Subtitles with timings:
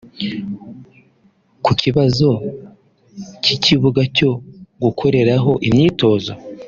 [1.63, 2.29] Ku kibazo
[3.43, 4.31] cy’ikibuga cyo
[4.83, 6.31] gukoreraho imyitozo